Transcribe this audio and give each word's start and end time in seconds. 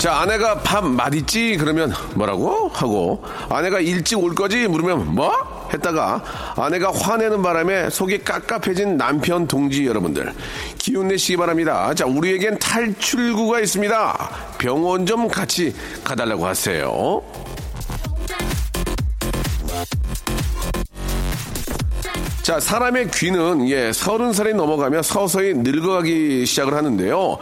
자, 0.00 0.20
아내가 0.20 0.54
밥 0.60 0.82
맛있지? 0.86 1.58
그러면 1.58 1.92
뭐라고? 2.14 2.68
하고, 2.68 3.22
아내가 3.50 3.80
일찍 3.80 4.18
올 4.18 4.34
거지? 4.34 4.66
물으면 4.66 5.14
뭐? 5.14 5.30
했다가, 5.74 6.54
아내가 6.56 6.90
화내는 6.90 7.42
바람에 7.42 7.90
속이 7.90 8.24
깝깝해진 8.24 8.96
남편 8.96 9.46
동지 9.46 9.86
여러분들. 9.86 10.32
기운 10.78 11.08
내시기 11.08 11.36
바랍니다. 11.36 11.92
자, 11.92 12.06
우리에겐 12.06 12.58
탈출구가 12.58 13.60
있습니다. 13.60 14.30
병원 14.56 15.04
좀 15.04 15.28
같이 15.28 15.74
가달라고 16.02 16.46
하세요. 16.46 17.22
자, 22.42 22.58
사람의 22.58 23.10
귀는, 23.10 23.68
예, 23.68 23.92
서른 23.92 24.32
살이 24.32 24.54
넘어가면 24.54 25.02
서서히 25.02 25.52
늙어가기 25.54 26.46
시작을 26.46 26.74
하는데요. 26.74 27.38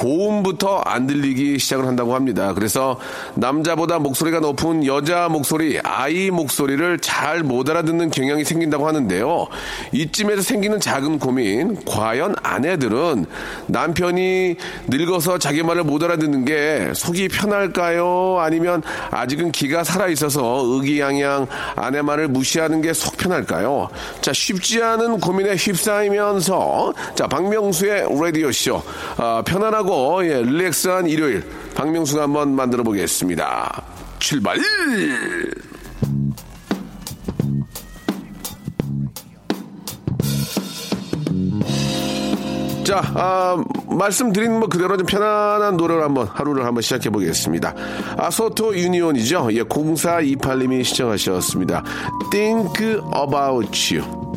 고음부터 0.00 0.78
안 0.78 1.06
들리기 1.06 1.58
시작을 1.58 1.86
한다고 1.86 2.14
합니다. 2.14 2.54
그래서 2.54 2.98
남자보다 3.34 3.98
목소리가 3.98 4.40
높은 4.40 4.86
여자 4.86 5.28
목소리, 5.28 5.78
아이 5.82 6.30
목소리를 6.30 6.98
잘 7.00 7.40
못 7.50 7.68
알아듣는 7.68 8.10
경향이 8.10 8.44
생긴다고 8.44 8.86
하는데요. 8.86 9.46
이쯤에서 9.92 10.42
생기는 10.42 10.78
작은 10.78 11.18
고민, 11.18 11.82
과연 11.84 12.34
아내들은 12.42 13.26
남편이 13.66 14.56
늙어서 14.88 15.38
자기 15.38 15.62
말을 15.62 15.84
못 15.84 16.02
알아듣는 16.02 16.44
게 16.44 16.92
속이 16.94 17.28
편할까요? 17.28 18.38
아니면 18.40 18.82
아직은 19.10 19.52
기가 19.52 19.84
살아있어서 19.84 20.62
의기양양 20.64 21.46
아내 21.76 22.02
말을 22.02 22.28
무시하는 22.28 22.80
게 22.82 22.90
속 22.92 23.16
편할까요? 23.16 23.88
자, 24.20 24.32
쉽지 24.32 24.82
않은 24.82 25.20
고민에 25.20 25.54
휩싸이면서 25.56 26.92
자, 27.14 27.26
박명수의 27.26 28.06
라디오쇼. 28.20 28.82
아, 29.16 29.42
편안하고 29.46 29.89
예, 30.22 30.42
릴렉스한 30.42 31.06
일요일 31.06 31.44
박명수가 31.74 32.22
한번 32.22 32.54
만들어 32.54 32.82
보겠습니다. 32.82 33.82
출발! 34.18 34.58
자, 42.84 43.02
아, 43.14 43.62
말씀드린 43.86 44.58
뭐 44.58 44.68
그대로 44.68 44.96
좀 44.96 45.06
편안한 45.06 45.76
노래를 45.76 46.02
한번 46.02 46.26
하루를 46.26 46.64
한번 46.64 46.82
시작해 46.82 47.08
보겠습니다. 47.08 47.72
아소토 48.16 48.76
유니온이죠. 48.76 49.48
예, 49.52 49.62
0428님이 49.62 50.82
시청하셨습니다. 50.82 51.84
Think 52.32 53.00
about 53.14 53.94
you. 53.94 54.29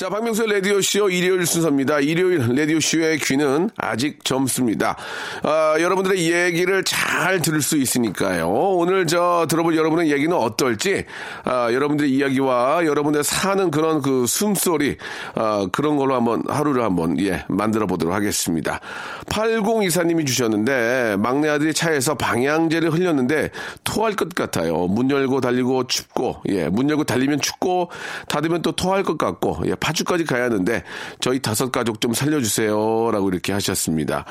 자, 0.00 0.08
박명수의 0.08 0.50
라디오쇼 0.50 1.10
일요일 1.10 1.44
순서입니다. 1.44 2.00
일요일 2.00 2.38
라디오쇼의 2.56 3.18
귀는 3.18 3.68
아직 3.76 4.24
젊습니다. 4.24 4.96
아, 5.42 5.76
여러분들의 5.78 6.32
얘기를 6.32 6.82
잘 6.84 7.42
들을 7.42 7.60
수 7.60 7.76
있으니까요. 7.76 8.48
오늘 8.48 9.06
저 9.06 9.46
들어볼 9.50 9.76
여러분의 9.76 10.10
얘기는 10.10 10.34
어떨지, 10.34 11.04
아, 11.44 11.70
여러분들의 11.70 12.10
이야기와 12.12 12.86
여러분들 12.86 13.22
사는 13.22 13.70
그런 13.70 14.00
그 14.00 14.24
숨소리, 14.26 14.96
아, 15.34 15.68
그런 15.70 15.98
걸로 15.98 16.14
한번 16.14 16.44
하루를 16.48 16.82
한번, 16.82 17.20
예, 17.20 17.44
만들어 17.50 17.86
보도록 17.86 18.14
하겠습니다. 18.14 18.80
8024님이 19.26 20.26
주셨는데, 20.26 21.16
막내 21.18 21.50
아들이 21.50 21.74
차에서 21.74 22.14
방향제를 22.14 22.90
흘렸는데, 22.90 23.50
토할 23.84 24.16
것 24.16 24.34
같아요. 24.34 24.86
문 24.86 25.10
열고 25.10 25.42
달리고 25.42 25.88
춥고, 25.88 26.36
예, 26.48 26.70
문 26.70 26.88
열고 26.88 27.04
달리면 27.04 27.42
춥고, 27.42 27.90
닫으면 28.28 28.62
또 28.62 28.72
토할 28.72 29.02
것 29.02 29.18
같고, 29.18 29.58
예, 29.66 29.74
파주까지 29.90 30.24
가야 30.24 30.44
하는데 30.44 30.82
저희 31.20 31.40
다섯 31.40 31.70
가족 31.70 32.00
좀 32.00 32.14
살려주세요라고 32.14 33.28
이렇게 33.30 33.52
하셨습니다. 33.52 34.24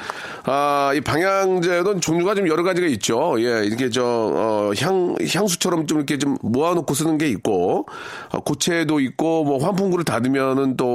아, 0.46 0.92
이 0.96 1.02
방향제는 1.02 2.02
종류가 2.02 2.36
좀 2.36 2.48
여러 2.48 2.64
가지가 2.64 2.88
있죠. 2.88 3.36
예, 3.40 3.66
이렇게 3.66 3.90
저, 3.90 4.04
어, 4.04 4.72
향, 4.80 5.16
향수처럼 5.22 5.88
좀 5.88 6.00
이렇게 6.00 6.18
좀 6.18 6.38
모아놓고 6.42 6.94
쓰는 6.94 7.18
게 7.18 7.28
있고, 7.28 7.88
어, 8.32 8.40
고체도 8.40 9.00
있고, 9.02 9.44
뭐 9.44 9.64
환풍구를 9.64 10.06
닫으면은 10.06 10.78
또, 10.78 10.86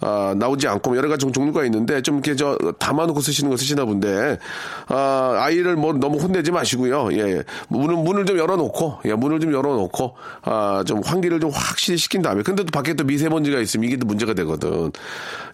아, 0.00 0.34
나오지 0.36 0.68
않고 0.68 0.90
뭐 0.90 0.96
여러 0.96 1.08
가지 1.08 1.26
종류가 1.30 1.64
있는데 1.64 2.02
좀 2.02 2.16
이렇게 2.16 2.36
저 2.36 2.56
담아놓고 2.78 3.20
쓰시는 3.20 3.50
거 3.50 3.56
쓰시나 3.56 3.84
본데, 3.84 4.38
아, 4.88 5.36
아이를 5.38 5.76
뭐 5.76 5.92
너무 5.92 6.18
혼내지 6.18 6.50
마시고요. 6.50 7.12
예, 7.12 7.42
문을, 7.68 7.96
문을 7.96 8.26
좀 8.26 8.38
열어놓고, 8.38 8.98
예, 9.06 9.14
문을 9.14 9.40
좀 9.40 9.52
열어놓고, 9.52 10.14
아, 10.42 10.84
좀 10.86 11.00
환기를 11.04 11.40
좀 11.40 11.50
확실히 11.50 11.96
시킨 11.96 12.22
다음에, 12.22 12.42
근데 12.42 12.64
또 12.64 12.70
밖에 12.70 12.94
또 12.94 13.04
미세먼지가 13.04 13.60
있으면 13.60 13.86
이게 13.88 13.96
또 13.96 14.06
문제가 14.06 14.34
되거든. 14.34 14.92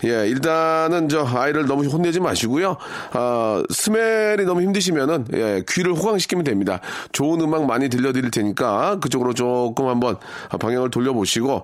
예, 0.05 0.27
일단은 0.29 1.09
저 1.09 1.25
아이를 1.25 1.67
너무 1.67 1.87
혼내지 1.87 2.21
마시고요. 2.21 2.77
아, 3.13 3.63
스멜이 3.71 4.45
너무 4.45 4.63
힘드시면은 4.63 5.27
예, 5.35 5.63
귀를 5.69 5.93
호강시키면 5.93 6.45
됩니다. 6.45 6.81
좋은 7.13 7.41
음악 7.41 7.67
많이 7.67 7.89
들려드릴 7.89 8.31
테니까 8.31 8.99
그쪽으로 9.01 9.35
조금 9.35 9.89
한번 9.89 10.17
방향을 10.59 10.91
돌려보시고 10.91 11.63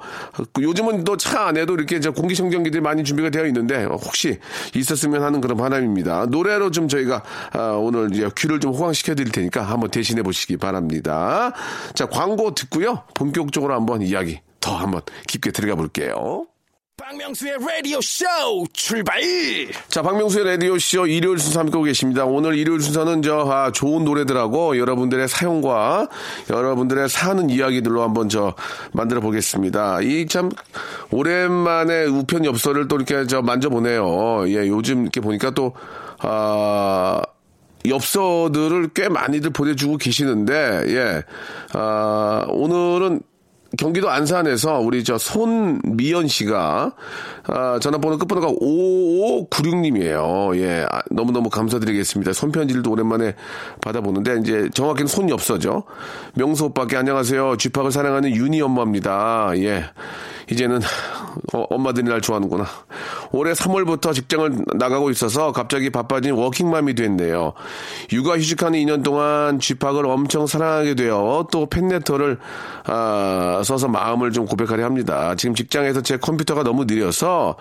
그 0.53 0.63
요즘은 0.63 1.05
또 1.05 1.17
차 1.17 1.47
안에도 1.47 1.75
이렇게 1.75 2.01
저 2.01 2.11
공기 2.11 2.34
청정기들이 2.35 2.81
많이 2.81 3.05
준비가 3.05 3.31
되어 3.31 3.47
있는데 3.47 3.85
혹시 3.85 4.39
있었으면 4.75 5.23
하는 5.23 5.41
그런 5.41 5.57
바람입니다. 5.57 6.27
노래로 6.27 6.71
좀 6.71 6.89
저희가 6.89 7.23
아, 7.53 7.59
오늘 7.79 8.11
이제 8.13 8.29
귀를 8.37 8.61
좀 8.61 8.73
호강시켜 8.73 9.15
드릴 9.15 9.33
테니까 9.33 9.63
한번 9.63 9.91
대신해 9.91 10.23
보시기 10.23 10.57
바랍니다. 10.57 11.53
자, 11.95 12.07
광고 12.07 12.55
듣고요. 12.55 13.03
본격적으로 13.15 13.75
한번 13.75 14.03
이야기 14.03 14.41
더 14.61 14.77
한번 14.77 15.03
깊게 15.29 15.51
들어가 15.51 15.75
볼게요. 15.75 16.47
박명수의 17.07 17.59
라디오 17.61 18.01
쇼 18.01 18.25
출발! 18.73 19.21
자, 19.89 20.01
박명수의 20.01 20.47
라디오 20.47 20.79
쇼 20.79 21.07
일요일 21.07 21.39
순서 21.39 21.61
함께 21.61 21.73
하고 21.73 21.85
계십니다. 21.85 22.25
오늘 22.25 22.57
일요일 22.57 22.81
순서는 22.81 23.21
저 23.21 23.41
아, 23.41 23.71
좋은 23.71 24.05
노래들하고 24.05 24.79
여러분들의 24.79 25.29
사용과 25.29 26.09
여러분들의 26.49 27.11
사는 27.11 27.51
이야기들로 27.51 28.03
한번 28.03 28.31
저 28.31 28.55
만들어 28.93 29.21
보겠습니다. 29.21 30.01
이 30.01 30.27
참 30.27 30.51
오랜만에 31.11 32.07
우편 32.07 32.47
엽서를 32.47 32.89
또 32.89 32.97
이렇게 32.97 33.27
저 33.27 33.43
만져보네요. 33.43 34.49
예, 34.49 34.67
요즘 34.67 35.03
이렇게 35.03 35.21
보니까 35.21 35.51
또 35.51 35.75
아. 36.21 37.21
엽서들을 37.87 38.95
꽤 38.95 39.11
많이들 39.11 39.51
보내주고 39.51 39.99
계시는데, 39.99 40.85
예, 40.89 41.23
아, 41.75 42.47
오늘은 42.49 43.21
경기도 43.77 44.11
안산에서 44.11 44.81
우리 44.81 45.05
저 45.05 45.19
손미연 45.19 46.29
씨가 46.29 46.95
아, 47.47 47.79
전화번호 47.81 48.19
끝번호가 48.19 48.49
5596님이에요. 48.49 50.57
예. 50.57 50.87
아, 50.91 51.03
너무너무 51.11 51.51
감사드리겠습니다. 51.51 52.33
손편지를 52.33 52.83
또 52.83 52.93
오랜만에 52.93 53.35
받아보는데 53.81 54.39
이제 54.41 54.69
정확히는 54.73 55.07
손이 55.07 55.33
없어죠. 55.33 55.85
명수 56.35 56.67
오빠께 56.67 56.97
안녕하세요. 56.97 57.57
쥐팍을 57.57 57.93
사랑하는 57.93 58.35
윤희 58.35 58.61
엄마입니다. 58.61 59.53
예. 59.57 59.85
이제는 60.51 60.81
어, 61.53 61.65
엄마들이 61.71 62.09
날 62.09 62.21
좋아하는구나. 62.21 62.67
올해 63.35 63.53
3월부터 63.53 64.15
직장을 64.15 64.65
나가고 64.77 65.11
있어서 65.11 65.51
갑자기 65.51 65.91
바빠진 65.91 66.35
워킹맘이 66.35 66.95
됐네요. 66.95 67.53
육아 68.13 68.37
휴직하는 68.39 68.79
2년 68.79 69.03
동안 69.03 69.59
쥐팍을 69.59 70.07
엄청 70.07 70.47
사랑하게 70.47 70.95
되어 70.95 71.49
또 71.51 71.67
팬레터를 71.67 72.39
아, 72.87 73.61
써서 73.65 73.89
마음을 73.89 74.31
좀 74.31 74.47
고백하려 74.47 74.85
합니다. 74.85 75.35
지금 75.37 75.57
직장에서 75.57 76.03
제 76.03 76.17
컴퓨터가 76.17 76.63
너무 76.63 76.85
느려서 76.85 77.57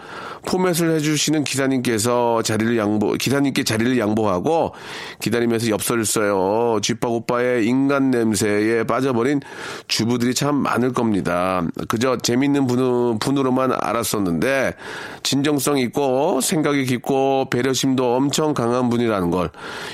포맷을 0.45 0.91
해주시는 0.95 1.43
기사님께서 1.43 2.43
자리를 2.43 2.77
양보, 2.77 3.13
기사님께 3.13 3.63
자리를 3.63 3.97
양보하고 3.97 4.73
기다리면서 5.21 5.69
엽서를 5.69 6.05
써요. 6.05 6.79
쥐팍 6.83 7.09
오빠의 7.09 7.65
인간 7.65 8.11
냄새에 8.11 8.83
빠져버린 8.83 9.39
주부들이 9.87 10.35
참 10.35 10.55
많을 10.55 10.93
겁니다. 10.93 11.63
그저 11.87 12.17
재밌는 12.17 12.67
분, 12.67 13.17
분으로만 13.17 13.71
알았었는데 13.73 14.75
진정 15.23 15.57
성 15.63 15.77
있고 15.79 16.41
생각이 16.41 16.85
깊고 16.85 17.49
배려심도 17.49 18.15
엄청 18.15 18.53
강한 18.53 18.89
분이라는 18.89 19.31
걸 19.31 19.49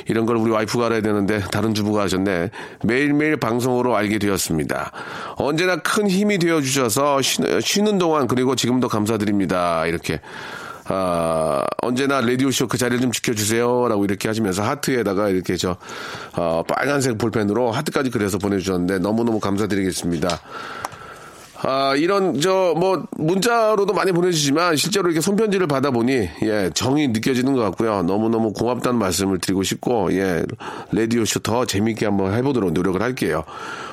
이런 0.08 0.26
걸 0.26 0.36
우리 0.36 0.52
와이프가 0.52 0.88
알아야 0.88 1.02
되는데 1.02 1.40
다른 1.52 1.74
주부가 1.74 2.02
하셨네. 2.04 2.50
매일매일 2.84 3.38
방송으로 3.38 3.96
알게 3.96 4.20
되었습니다. 4.20 4.92
언제나 5.36 5.78
큰 5.78 6.10
힘이 6.10 6.40
되어 6.40 6.62
주셔서 6.62 7.22
쉬는 7.22 8.00
동안 8.00 8.28
그리고 8.28 8.56
지금도 8.56 8.90
감사드립니다. 8.90 9.86
이렇게 9.86 10.20
아, 10.92 11.64
언제나 11.84 12.20
라디오쇼 12.20 12.68
그 12.68 12.78
자리를 12.78 13.00
좀 13.00 13.12
지켜주세요. 13.12 13.88
라고 13.88 14.06
이렇게 14.06 14.28
하시면서 14.28 14.64
하트에다가 14.64 15.30
이렇게 15.30 15.56
저, 15.56 15.78
어, 16.36 16.64
빨간색 16.68 17.18
볼펜으로 17.20 17.72
하트까지 17.72 18.10
그려서 18.10 18.40
보내주셨는데 18.40 18.98
너무너무 19.00 19.40
감사드리겠습니다. 19.40 20.40
아, 21.62 21.94
이런, 21.96 22.40
저, 22.40 22.74
뭐, 22.78 23.04
문자로도 23.18 23.94
많이 23.94 24.14
보내주시지만, 24.14 24.78
실제로 24.78 25.10
이렇게 25.10 25.20
손편지를 25.20 25.68
받아보니, 25.68 26.30
예, 26.44 26.70
정이 26.74 27.10
느껴지는 27.10 27.54
것 27.54 27.62
같고요. 27.64 28.04
너무너무 28.04 28.54
고맙다는 28.54 28.98
말씀을 28.98 29.40
드리고 29.40 29.64
싶고, 29.64 30.14
예, 30.14 30.44
라디오쇼 30.94 31.42
더 31.42 31.66
재밌게 31.66 32.06
한번 32.06 32.34
해보도록 32.34 32.72
노력을 32.72 33.02
할게요. 33.02 33.44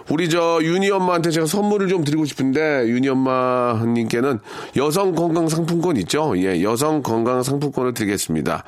우리 0.09 0.31
저, 0.31 0.61
유니 0.63 0.91
엄마한테 0.91 1.31
제가 1.33 1.47
선물을 1.47 1.89
좀 1.89 2.05
드리고 2.05 2.25
싶은데, 2.25 2.87
유니 2.87 3.09
엄마님께는 3.09 4.39
여성 4.77 5.17
건강 5.17 5.49
상품권 5.49 5.97
있죠? 5.97 6.35
예, 6.37 6.63
여성 6.63 7.03
건강 7.03 7.43
상품권을 7.43 7.95
드리겠습니다. 7.95 8.63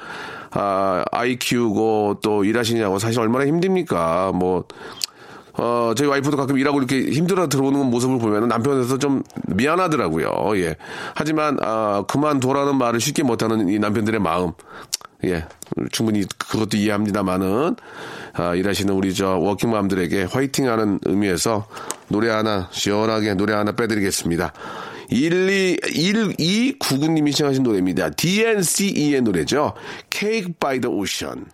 아, 0.50 1.04
아이 1.12 1.38
키우고 1.38 2.18
또 2.22 2.42
일하시냐고 2.42 2.98
사실 2.98 3.20
얼마나 3.20 3.46
힘듭니까? 3.46 4.32
뭐, 4.34 4.64
어, 5.58 5.92
저희 5.96 6.06
와이프도 6.06 6.36
가끔 6.36 6.56
일하고 6.56 6.78
이렇게 6.78 7.10
힘들어 7.10 7.48
들어오는 7.48 7.86
모습을 7.86 8.18
보면 8.18 8.48
남편에서 8.48 8.98
좀 8.98 9.24
미안하더라고요. 9.48 10.56
예. 10.56 10.76
하지만, 11.14 11.58
아, 11.60 12.04
그만둬라는 12.06 12.76
말을 12.76 13.00
쉽게 13.00 13.24
못하는 13.24 13.68
이 13.68 13.78
남편들의 13.78 14.20
마음. 14.20 14.52
예. 15.24 15.46
충분히 15.90 16.24
그것도 16.38 16.76
이해합니다만은, 16.76 17.74
아, 18.34 18.54
일하시는 18.54 18.94
우리 18.94 19.12
저 19.12 19.36
워킹맘들에게 19.36 20.24
화이팅 20.24 20.68
하는 20.68 21.00
의미에서 21.04 21.66
노래 22.06 22.30
하나, 22.30 22.68
시원하게 22.70 23.34
노래 23.34 23.52
하나 23.52 23.72
빼드리겠습니다. 23.72 24.52
12, 25.10 25.78
1299님이 25.82 27.32
시청하신 27.32 27.64
노래입니다. 27.64 28.10
DNCE의 28.10 29.22
노래죠. 29.22 29.72
Cake 30.10 30.54
by 30.60 30.80
the 30.80 30.94
Ocean. 30.94 31.46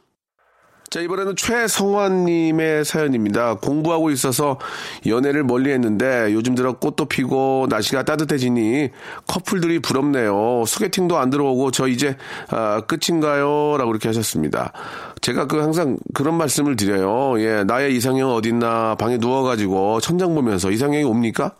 자, 0.94 1.00
이번에는 1.00 1.35
최성환님의 1.35 2.85
사연입니다. 2.85 3.56
공부하고 3.56 4.12
있어서 4.12 4.61
연애를 5.05 5.43
멀리 5.43 5.73
했는데 5.73 6.32
요즘 6.32 6.55
들어 6.55 6.75
꽃도 6.75 7.06
피고 7.06 7.67
날씨가 7.69 8.05
따뜻해지니 8.05 8.91
커플들이 9.26 9.81
부럽네요. 9.81 10.62
소개팅도 10.64 11.19
안 11.19 11.31
들어오고 11.31 11.73
저 11.73 11.88
이제 11.88 12.17
아, 12.49 12.81
끝인가요? 12.82 13.76
라고 13.76 13.91
이렇게 13.91 14.08
하셨습니다. 14.08 14.73
제가 15.20 15.49
그 15.49 15.58
항상 15.58 15.96
그런 16.12 16.37
말씀을 16.37 16.76
드려요. 16.76 17.41
예, 17.41 17.64
나의 17.64 17.96
이상형 17.96 18.32
어딨나 18.32 18.94
방에 18.94 19.17
누워가지고 19.17 19.99
천장 19.99 20.32
보면서 20.37 20.70
이상형이 20.70 21.02
옵니까? 21.02 21.55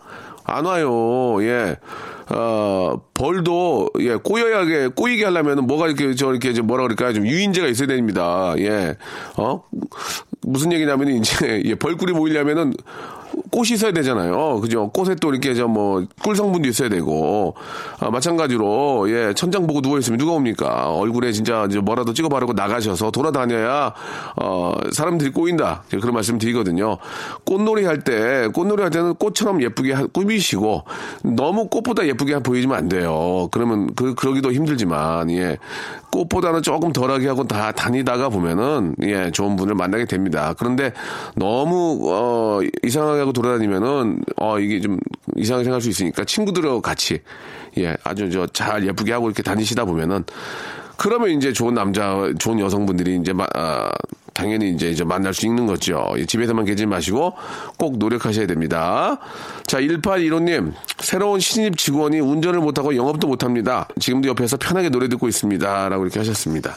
안 0.44 0.67
와요. 0.67 1.43
예. 1.43 1.76
어, 2.31 3.02
벌도, 3.12 3.91
예, 4.00 4.17
꼬여야, 4.17 4.88
꼬이게 4.91 5.25
하려면 5.25 5.67
뭐가 5.67 5.88
이렇게, 5.88 6.14
저, 6.14 6.31
이렇게, 6.35 6.58
뭐라 6.62 6.85
그럴까요? 6.85 7.12
좀 7.12 7.26
유인제가 7.26 7.67
있어야 7.69 7.88
됩니다. 7.88 8.55
예. 8.58 8.96
어? 9.37 9.62
무슨 10.41 10.73
얘기냐면, 10.73 11.08
이제, 11.08 11.62
예, 11.67 11.75
벌꿀이 11.75 12.12
모이려면은, 12.12 12.73
꽃이 13.50 13.70
있어야 13.72 13.92
되잖아요. 13.92 14.60
그죠? 14.60 14.90
꽃에 14.90 15.14
또 15.16 15.31
이렇게 15.31 15.54
저 15.54 15.66
뭐 15.69 16.04
꿀 16.22 16.36
성분도 16.36 16.69
있어야 16.69 16.88
되고 16.88 17.54
아, 18.00 18.10
마찬가지로 18.10 19.10
예 19.10 19.34
천장 19.34 19.66
보고 19.66 19.81
누워 19.81 19.98
있으면 19.98 20.19
누가 20.19 20.32
옵니까? 20.32 20.90
얼굴에 20.90 21.32
진짜 21.32 21.66
이제 21.69 21.78
뭐라도 21.81 22.12
찍어 22.14 22.28
바르고 22.28 22.52
나가셔서 22.54 23.10
돌아다녀야 23.10 23.92
어 24.40 24.75
사람들이 24.92 25.31
꼬인다 25.31 25.84
그런 25.90 26.14
말씀 26.14 26.38
드리거든요. 26.38 26.98
꽃놀이 27.44 27.84
할 27.84 28.04
때 28.04 28.48
꽃놀이 28.52 28.82
할 28.82 28.90
때는 28.90 29.14
꽃처럼 29.14 29.62
예쁘게 29.62 29.94
꾸미시고 30.12 30.84
너무 31.22 31.69
꽃보다 31.69 32.06
예쁘게 32.06 32.38
보이지면 32.40 32.76
안 32.76 32.88
돼요. 32.88 33.48
그러면 33.50 33.94
그 33.94 34.14
그러기도 34.14 34.52
힘들지만 34.52 35.31
예 35.31 35.58
꽃보다는 36.10 36.62
조금 36.62 36.92
덜하게 36.92 37.28
하고 37.28 37.44
다 37.46 37.72
다니다가 37.72 38.28
보면은 38.28 38.94
예 39.02 39.31
좋은 39.31 39.56
분을 39.56 39.75
만나게 39.75 40.04
됩니다. 40.06 40.54
그런데 40.58 40.92
너무 41.34 42.00
어 42.10 42.60
이상하게 42.82 43.24
하고 43.25 43.32
돌아다니면은 43.32 44.21
어 44.37 44.59
이게 44.59 44.81
좀 44.81 44.99
이상하게 45.37 45.65
생각할 45.65 45.81
수 45.82 45.88
있으니까 45.88 46.25
친구들하고 46.25 46.81
같이 46.81 47.21
예 47.79 47.97
아주 48.05 48.31
저 48.31 48.47
잘 48.53 48.87
예쁘게 48.87 49.12
하고 49.12 49.26
이렇게 49.29 49.43
다니시다 49.43 49.85
보면은 49.85 50.25
그러면 50.97 51.31
이제 51.31 51.53
좋은 51.53 51.75
남자, 51.75 52.31
좋은 52.38 52.61
여성분들이 52.61 53.17
이제 53.17 53.32
마, 53.32 53.47
아, 53.55 53.91
당연히 54.32 54.71
이제, 54.71 54.91
이제 54.91 55.03
만날 55.03 55.35
수 55.35 55.44
있는 55.44 55.67
거죠. 55.67 56.15
집에서만 56.26 56.65
계지 56.65 56.87
마시고 56.87 57.35
꼭 57.76 57.99
노력하셔야 57.99 58.47
됩니다. 58.47 59.19
자, 59.67 59.81
1815님, 59.81 60.73
새로운 60.99 61.41
신입 61.41 61.77
직원이 61.77 62.20
운전을 62.20 62.61
못하고 62.61 62.94
영업도 62.94 63.27
못합니다. 63.27 63.88
지금도 63.99 64.29
옆에서 64.29 64.56
편하게 64.56 64.88
노래 64.88 65.09
듣고 65.09 65.27
있습니다. 65.29 65.88
라고 65.88 66.05
이렇게 66.05 66.20
하셨습니다. 66.20 66.77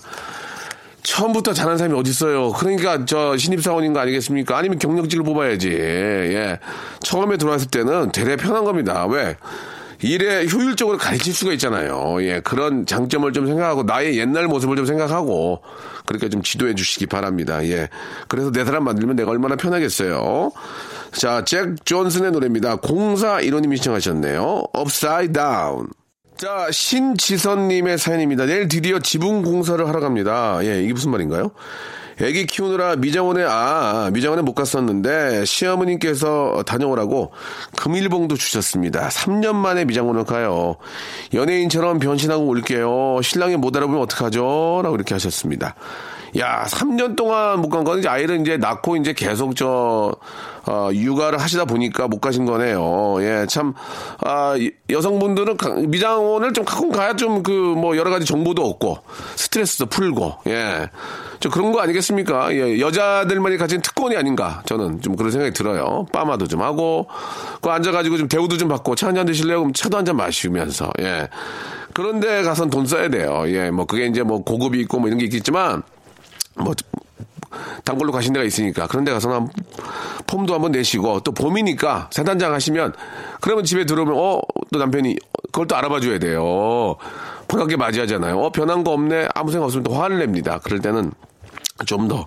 처음부터 1.08 1.54
잘하는 1.54 1.78
사람이 1.78 1.98
어딨어요. 1.98 2.52
그러니까 2.52 3.06
저 3.06 3.38
신입사원인 3.38 3.94
거 3.94 4.02
아니겠습니까? 4.02 4.58
아니면 4.58 4.78
경력직을 4.78 5.24
뽑아야지. 5.24 5.70
예. 5.70 6.60
처음에 7.00 7.38
들어왔을 7.38 7.70
때는 7.70 8.12
되레 8.12 8.36
편한 8.36 8.66
겁니다. 8.66 9.06
왜? 9.08 9.38
일에 10.02 10.46
효율적으로 10.48 10.98
가르칠 10.98 11.34
수가 11.34 11.54
있잖아요. 11.54 12.18
예, 12.24 12.42
그런 12.42 12.86
장점을 12.86 13.32
좀 13.32 13.48
생각하고 13.48 13.84
나의 13.84 14.20
옛날 14.20 14.48
모습을 14.48 14.76
좀 14.76 14.86
생각하고 14.86 15.64
그렇게 16.06 16.28
좀 16.28 16.44
지도해 16.44 16.76
주시기 16.76 17.06
바랍니다. 17.06 17.66
예. 17.66 17.88
그래서 18.28 18.52
내 18.52 18.66
사람 18.66 18.84
만들면 18.84 19.16
내가 19.16 19.32
얼마나 19.32 19.56
편하겠어요. 19.56 20.52
자, 21.14 21.46
잭 21.46 21.86
존슨의 21.86 22.32
노래입니다. 22.32 22.76
공사 22.76 23.38
1호님이 23.38 23.78
시청하셨네요. 23.78 24.66
Upside 24.78 25.32
Down. 25.32 25.88
자, 26.38 26.68
신지선님의 26.72 27.98
사연입니다. 27.98 28.46
내일 28.46 28.68
드디어 28.68 29.00
지붕 29.00 29.42
공사를 29.42 29.86
하러 29.88 30.00
갑니다. 30.00 30.60
예, 30.62 30.84
이게 30.84 30.94
무슨 30.94 31.10
말인가요? 31.10 31.50
애기 32.22 32.46
키우느라 32.46 32.96
미장원에, 32.96 33.44
아, 33.44 34.12
미장원에 34.14 34.44
못 34.44 34.54
갔었는데, 34.54 35.46
시어머님께서 35.46 36.64
다녀오라고 36.66 37.32
금일봉도 37.76 38.36
주셨습니다. 38.36 39.10
3년 39.10 39.56
만에 39.56 39.86
미장원을 39.86 40.26
가요. 40.26 40.76
연예인처럼 41.34 41.98
변신하고 41.98 42.46
올게요. 42.46 43.20
신랑이 43.24 43.58
못 43.58 43.76
알아보면 43.76 44.02
어떡하죠? 44.02 44.82
라고 44.84 44.96
이렇게 44.96 45.16
하셨습니다. 45.16 45.76
야, 46.38 46.66
3년 46.68 47.16
동안 47.16 47.62
못 47.62 47.70
간 47.70 47.84
거는 47.84 48.00
이제 48.00 48.10
아이를 48.10 48.42
이제 48.42 48.58
낳고 48.58 48.98
이제 48.98 49.14
계속 49.14 49.56
저, 49.56 50.14
어, 50.66 50.90
육아를 50.94 51.40
하시다 51.40 51.66
보니까 51.66 52.08
못 52.08 52.20
가신 52.20 52.46
거네요. 52.46 53.18
예, 53.22 53.46
참, 53.50 53.74
아, 54.20 54.56
여성분들은 54.90 55.58
미장원을 55.90 56.54
좀 56.54 56.66
가끔 56.66 56.92
가야 56.92 57.16
좀 57.16 57.44
그 57.44 57.52
뭐 57.78 57.96
여러 57.98 58.10
가지 58.10 58.26
정보도 58.26 58.64
얻고 58.68 58.98
스트레스도 59.36 59.86
풀고, 59.86 60.38
예. 60.48 60.90
좀 61.40 61.52
그런 61.52 61.72
거 61.72 61.80
아니겠습니까? 61.82 62.54
예, 62.54 62.80
여자들만이 62.80 63.58
가진 63.58 63.82
특권이 63.82 64.18
아닌가. 64.18 64.64
저는 64.66 65.02
좀 65.02 65.16
그런 65.16 65.32
생각이 65.32 65.54
들어요. 65.54 66.06
빠마도 66.12 66.48
좀 66.48 66.62
하고, 66.62 67.08
그 67.62 67.70
앉아가지고 67.70 68.18
좀 68.18 68.28
대우도 68.28 68.58
좀 68.58 68.68
받고, 68.70 68.96
차 68.96 69.08
한 69.08 69.16
잔 69.16 69.26
드실래요? 69.26 69.60
그럼 69.60 69.74
차도 69.74 69.98
한 69.98 70.04
잔 70.06 70.16
마시면서, 70.18 70.92
예. 71.00 71.28
그런데 71.94 72.44
가선 72.44 72.70
돈 72.70 72.86
써야 72.86 73.10
돼요. 73.10 73.44
예, 73.48 73.72
뭐 73.72 73.86
그게 73.86 74.06
이제 74.08 74.24
뭐 74.24 74.44
고급이 74.44 74.80
있고 74.82 75.00
뭐 75.00 75.08
이런 75.08 75.18
게 75.20 75.26
있겠지만, 75.26 75.84
뭐 76.58 76.74
단골로 77.86 78.12
가신 78.12 78.34
데가 78.34 78.46
있으니까 78.46 78.88
그런 78.88 79.04
데 79.06 79.12
가서 79.12 79.32
한 79.34 79.50
폼도 80.28 80.54
한번 80.54 80.72
내시고 80.72 81.22
또 81.22 81.32
봄이니까 81.32 82.10
세단장 82.12 82.54
하시면 82.54 82.94
그러면 83.42 83.64
집에 83.64 83.86
들어오면 83.86 84.14
어 84.18 84.42
또 84.70 84.80
남편이 84.80 85.16
그걸 85.54 85.66
또 85.68 85.78
알아봐 85.78 86.02
줘야 86.02 86.20
돼요. 86.20 86.98
반갑게 87.48 87.78
맞이하잖아요. 87.78 88.38
어 88.38 88.50
변한 88.52 88.84
거 88.84 88.92
없네 88.92 89.30
아무 89.34 89.50
생각 89.50 89.68
없으면 89.68 89.84
또 89.86 89.94
화를 89.94 90.20
냅니다. 90.20 90.60
그럴 90.62 90.80
때는 90.82 91.12
좀 91.86 92.08
더 92.10 92.26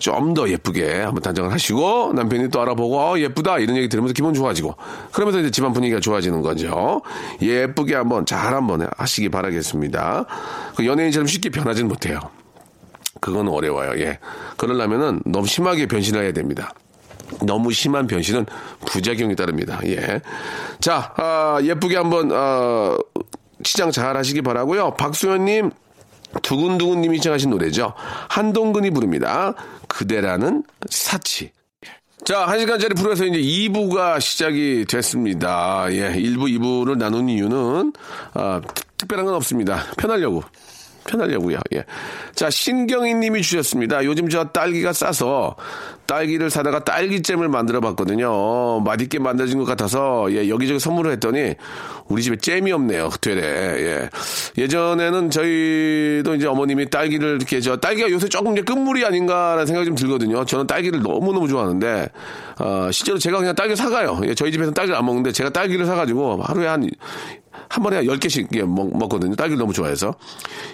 좀 0.00 0.34
더 0.34 0.48
예쁘게 0.48 1.02
한번 1.02 1.22
단장을 1.22 1.52
하시고 1.52 2.12
남편이 2.14 2.48
또 2.50 2.60
알아보고 2.60 2.98
어, 2.98 3.18
예쁘다 3.18 3.58
이런 3.58 3.76
얘기 3.76 3.88
들으면서 3.88 4.12
기분 4.12 4.34
좋아지고 4.34 4.74
그러면서 5.12 5.38
이제 5.40 5.50
집안 5.52 5.72
분위기가 5.72 6.00
좋아지는 6.00 6.42
거죠. 6.42 7.02
예쁘게 7.40 7.94
한번 7.94 8.26
잘 8.26 8.54
한번 8.54 8.88
하시기 8.96 9.28
바라겠습니다. 9.28 10.26
그 10.76 10.84
연예인처럼 10.86 11.26
쉽게 11.28 11.50
변하지는 11.50 11.88
못해요. 11.88 12.18
그건 13.20 13.48
어려워요. 13.48 14.00
예. 14.00 14.18
그러려면은 14.56 15.20
너무 15.24 15.46
심하게 15.46 15.86
변신을 15.86 16.22
해야 16.22 16.32
됩니다. 16.32 16.72
너무 17.42 17.72
심한 17.72 18.06
변신은 18.06 18.46
부작용이 18.86 19.36
따릅니다. 19.36 19.80
예. 19.86 20.20
자, 20.80 21.12
아, 21.16 21.58
예쁘게 21.62 21.96
한번, 21.96 22.32
어, 22.32 22.96
시장 23.64 23.90
잘 23.90 24.16
하시기 24.16 24.42
바라고요 24.42 24.94
박수현님, 24.94 25.70
두근두근님이 26.42 27.16
시청하신 27.18 27.50
노래죠. 27.50 27.94
한동근이 28.28 28.90
부릅니다. 28.90 29.54
그대라는 29.88 30.62
사치. 30.90 31.50
자, 32.24 32.46
한 32.46 32.58
시간짜리 32.58 32.94
프로에서 32.94 33.24
이제 33.24 33.38
2부가 33.38 34.20
시작이 34.20 34.84
됐습니다. 34.88 35.86
예, 35.90 36.12
1부, 36.12 36.50
2부를 36.58 36.98
나눈 36.98 37.28
이유는, 37.28 37.92
아, 38.34 38.60
특별한 38.98 39.24
건 39.24 39.34
없습니다. 39.34 39.84
편하려고. 39.96 40.42
편하려고요. 41.08 41.58
예. 41.74 41.84
자, 42.34 42.50
신경희 42.50 43.14
님이 43.14 43.42
주셨습니다. 43.42 44.04
요즘 44.04 44.28
저 44.28 44.44
딸기가 44.44 44.92
싸서 44.92 45.56
딸기를 46.06 46.48
사다가 46.48 46.84
딸기잼을 46.84 47.48
만들어 47.48 47.80
봤거든요. 47.80 48.80
맛있게 48.80 49.18
만들어진 49.18 49.58
것 49.58 49.64
같아서 49.64 50.26
예, 50.30 50.48
여기저기 50.48 50.78
선물을 50.78 51.12
했더니 51.12 51.54
우리 52.08 52.22
집에 52.22 52.36
잼이 52.36 52.72
없네요. 52.72 53.10
되래. 53.20 53.42
예. 53.42 54.10
예전에는 54.56 55.30
저희도 55.30 56.34
이제 56.36 56.46
어머님이 56.46 56.88
딸기를 56.88 57.36
이렇게 57.36 57.60
저 57.60 57.76
딸기가 57.76 58.10
요새 58.10 58.28
조금 58.28 58.52
이제 58.52 58.62
끝물이 58.62 59.04
아닌가라는 59.04 59.66
생각이 59.66 59.86
좀 59.86 59.94
들거든요. 59.94 60.44
저는 60.46 60.66
딸기를 60.66 61.02
너무너무 61.02 61.46
좋아하는데 61.46 62.08
어, 62.60 62.88
실제로 62.90 63.18
제가 63.18 63.38
그냥 63.38 63.54
딸기 63.54 63.76
사가요. 63.76 64.20
예, 64.24 64.34
저희 64.34 64.50
집에서는 64.50 64.72
딸기를 64.72 64.96
안 64.96 65.04
먹는데 65.04 65.32
제가 65.32 65.50
딸기를 65.50 65.84
사가지고 65.84 66.42
하루에 66.42 66.66
한 66.66 66.88
한 67.68 67.82
번에 67.82 68.06
열 68.06 68.18
개씩 68.18 68.48
예, 68.54 68.62
먹, 68.62 68.96
먹거든요. 68.96 69.34
딸기를 69.36 69.58
너무 69.58 69.72
좋아해서. 69.72 70.14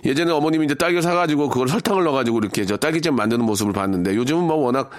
예전에 0.04 0.30
어머님이 0.32 0.66
이제 0.66 0.74
딸기를 0.74 1.02
사가지고 1.02 1.48
그걸 1.48 1.68
설탕을 1.68 2.04
넣어가지고 2.04 2.38
이렇게 2.38 2.64
저 2.64 2.76
딸기잼 2.76 3.16
만드는 3.16 3.44
모습을 3.44 3.72
봤는데 3.72 4.14
요즘은 4.14 4.44
뭐 4.44 4.56
워낙, 4.56 4.90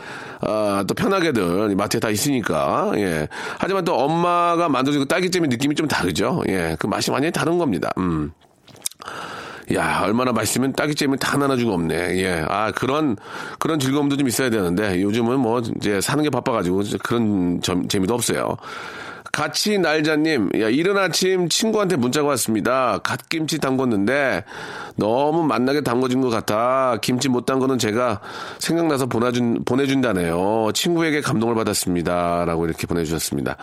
아, 0.41 0.83
또 0.87 0.93
편하게들 0.93 1.75
마트에 1.75 1.99
다 1.99 2.09
있으니까, 2.09 2.91
예. 2.95 3.27
하지만 3.59 3.85
또 3.85 3.95
엄마가 3.95 4.69
만들어준 4.69 5.03
그 5.03 5.07
딸기잼의 5.07 5.49
느낌이 5.49 5.75
좀 5.75 5.87
다르죠. 5.87 6.43
예. 6.47 6.75
그 6.79 6.87
맛이 6.87 7.11
완전히 7.11 7.31
다른 7.31 7.57
겁니다. 7.57 7.91
음. 7.97 8.31
야, 9.73 10.01
얼마나 10.03 10.31
맛있으면 10.31 10.73
딸기잼이 10.73 11.17
단 11.17 11.41
하나 11.41 11.55
주고 11.55 11.73
없네. 11.73 12.17
예. 12.17 12.45
아, 12.47 12.71
그런, 12.71 13.17
그런 13.57 13.79
즐거움도 13.79 14.15
좀 14.17 14.27
있어야 14.27 14.49
되는데, 14.49 15.01
요즘은 15.01 15.39
뭐, 15.39 15.61
이제 15.77 15.99
사는 16.01 16.23
게 16.23 16.29
바빠가지고, 16.29 16.83
그런 17.03 17.61
점, 17.61 17.87
재미도 17.87 18.13
없어요. 18.13 18.57
같이 19.35 19.77
날자님, 19.77 20.51
야, 20.61 20.69
이른 20.69 20.97
아침 20.97 21.49
친구한테 21.49 21.97
문자가 21.97 22.29
왔습니다. 22.29 22.99
갓김치 22.99 23.57
담궜는데 23.57 24.45
너무 24.95 25.43
맛나게 25.43 25.81
담궈진 25.81 26.21
것 26.21 26.29
같아. 26.29 26.97
김치 27.01 27.27
못 27.27 27.45
담그는 27.45 27.77
제가 27.77 28.21
생각나서 28.59 29.07
보내준, 29.07 29.65
보내준다네요. 29.65 30.69
친구에게 30.73 31.19
감동을 31.19 31.53
받았습니다. 31.53 32.45
라고 32.45 32.65
이렇게 32.65 32.87
보내주셨습니다. 32.87 33.57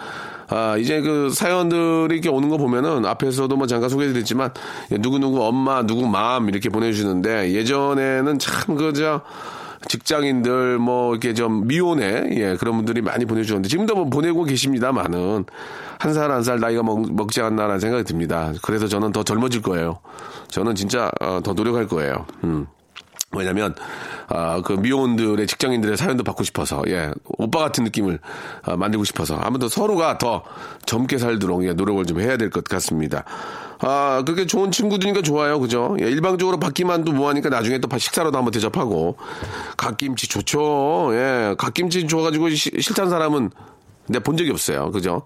아, 0.51 0.77
이제 0.77 1.01
그 1.01 1.31
사연들이 1.31 2.17
이렇게 2.17 2.29
오는 2.29 2.51
거 2.51 2.59
보면은 2.59 3.07
앞에서도 3.07 3.57
뭐 3.57 3.67
잠깐 3.67 3.89
소개해드렸지만 3.89 4.53
누구누구 4.91 5.43
엄마, 5.43 5.87
누구 5.87 6.07
마음 6.07 6.51
이렇게 6.51 6.69
보내주시는데 6.69 7.55
예전에는 7.55 8.39
참 8.39 8.75
그저 8.75 9.23
직장인들 9.89 10.79
뭐 10.79 11.13
이렇게 11.13 11.35
좀 11.35 11.67
미혼에 11.67 12.29
예 12.33 12.57
그런 12.57 12.77
분들이 12.77 13.01
많이 13.03 13.25
보내주셨는데 13.25 13.69
지금도 13.69 13.95
뭐 13.95 14.05
보내고 14.07 14.45
계십니다만은 14.45 15.45
한살 15.99 16.31
한 16.31 16.43
살 16.43 16.59
나이가 16.61 16.83
먹, 16.83 17.13
먹지 17.15 17.41
않나라는 17.41 17.79
생각이 17.81 18.05
듭니다. 18.05 18.53
그래서 18.63 18.89
저는 18.89 19.13
더 19.13 19.23
젊어질 19.23 19.63
거예요. 19.63 20.01
저는 20.49 20.75
진짜 20.75 21.11
어, 21.21 21.41
더 21.43 21.53
노력할 21.53 21.87
거예요. 21.89 22.27
음. 22.45 22.67
왜냐면, 23.35 23.75
아, 24.29 24.61
그 24.63 24.75
미혼들의 24.75 25.47
직장인들의 25.47 25.97
사연도 25.97 26.23
받고 26.23 26.45
싶어서, 26.45 26.83
예, 26.89 27.11
오빠 27.39 27.61
같은 27.61 27.83
느낌을 27.85 28.19
아, 28.63 28.77
만들고 28.77 29.05
싶어서, 29.05 29.37
아무튼 29.37 29.71
서로가 29.71 30.19
더 30.19 30.43
젊게 30.85 31.17
살도록 31.17 31.65
예, 31.65 31.73
노력을 31.73 32.05
좀 32.05 32.21
해야 32.21 32.37
될 32.37 32.51
것 32.51 32.63
같습니다. 32.65 33.25
아, 33.83 34.23
그렇게 34.25 34.47
좋은 34.47 34.71
친구들이니까 34.71 35.23
좋아요. 35.23 35.59
그죠? 35.61 35.97
예, 36.01 36.07
일방적으로 36.09 36.59
받기만도 36.59 37.13
뭐하니까 37.13 37.49
나중에 37.49 37.79
또 37.79 37.89
식사로도 37.99 38.39
한번 38.39 38.53
대접하고, 38.53 39.17
갓김치 39.77 40.29
좋죠. 40.29 41.11
예, 41.13 41.55
갓김치 41.59 42.07
좋아가지고 42.07 42.51
시- 42.51 42.71
싫다는 42.81 43.11
사람은 43.11 43.51
내가 44.09 44.23
본 44.25 44.37
적이 44.37 44.51
없어요. 44.51 44.91
그죠? 44.91 45.23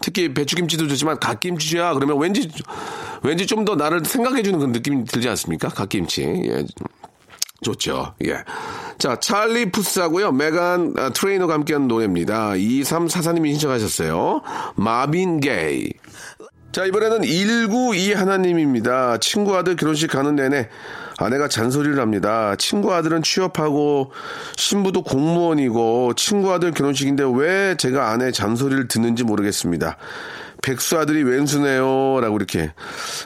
특히 0.00 0.32
배추김치도 0.34 0.86
좋지만 0.88 1.18
갓김치야 1.18 1.94
그러면 1.94 2.18
왠지 2.18 2.48
왠지 3.22 3.46
좀 3.46 3.64
더 3.64 3.74
나를 3.74 4.04
생각해 4.04 4.42
주는 4.42 4.58
그런 4.58 4.72
느낌이 4.72 5.04
들지 5.04 5.28
않습니까? 5.30 5.68
갓김치. 5.68 6.22
예. 6.22 6.64
좋죠. 7.62 8.14
예. 8.24 8.36
자, 8.98 9.16
찰리 9.18 9.70
푸스하고요. 9.72 10.30
메간 10.32 10.94
아, 10.96 11.10
트레이너가 11.10 11.54
함께한 11.54 11.88
노래입니다. 11.88 12.50
2344님이 12.52 13.50
신청하셨어요. 13.52 14.42
마빈 14.76 15.40
게이. 15.40 15.90
자, 16.70 16.84
이번에는 16.84 17.22
192 17.22 18.12
하나님입니다. 18.12 19.16
친구 19.18 19.56
아들 19.56 19.74
결혼식 19.74 20.08
가는 20.08 20.36
내내 20.36 20.68
아내가 21.16 21.48
잔소리를 21.48 21.98
합니다. 21.98 22.54
친구 22.58 22.92
아들은 22.92 23.22
취업하고 23.22 24.12
신부도 24.56 25.02
공무원이고 25.02 26.12
친구 26.14 26.52
아들 26.52 26.72
결혼식인데 26.72 27.24
왜 27.34 27.74
제가 27.76 28.10
아내 28.10 28.30
잔소리를 28.30 28.86
듣는지 28.86 29.24
모르겠습니다. 29.24 29.96
백수 30.62 30.98
아들이 30.98 31.22
왼수네요. 31.22 32.20
라고 32.20 32.36
이렇게 32.36 32.72